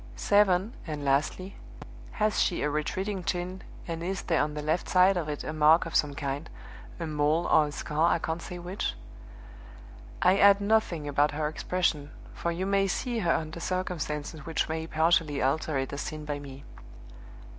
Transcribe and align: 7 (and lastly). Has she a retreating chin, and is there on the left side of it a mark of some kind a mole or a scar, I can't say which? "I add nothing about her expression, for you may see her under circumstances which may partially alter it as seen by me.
7 0.15 0.73
(and 0.87 1.05
lastly). 1.05 1.57
Has 2.13 2.41
she 2.41 2.63
a 2.63 2.71
retreating 2.71 3.23
chin, 3.23 3.61
and 3.87 4.01
is 4.01 4.23
there 4.23 4.41
on 4.41 4.55
the 4.55 4.63
left 4.63 4.89
side 4.89 5.15
of 5.15 5.29
it 5.29 5.43
a 5.43 5.53
mark 5.53 5.85
of 5.85 5.93
some 5.95 6.15
kind 6.15 6.49
a 6.99 7.05
mole 7.05 7.45
or 7.45 7.67
a 7.67 7.71
scar, 7.71 8.09
I 8.11 8.17
can't 8.17 8.41
say 8.41 8.57
which? 8.57 8.95
"I 10.19 10.39
add 10.39 10.59
nothing 10.59 11.07
about 11.07 11.29
her 11.33 11.47
expression, 11.47 12.09
for 12.33 12.51
you 12.51 12.65
may 12.65 12.87
see 12.87 13.19
her 13.19 13.31
under 13.31 13.59
circumstances 13.59 14.43
which 14.43 14.67
may 14.67 14.87
partially 14.87 15.39
alter 15.39 15.77
it 15.77 15.93
as 15.93 16.01
seen 16.01 16.25
by 16.25 16.39
me. 16.39 16.63